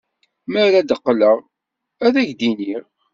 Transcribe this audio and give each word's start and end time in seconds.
Mi 0.51 0.59
ara 0.65 0.79
d-qqleɣ, 0.81 1.37
ad 2.05 2.13
ak-d-iniɣ. 2.21 2.83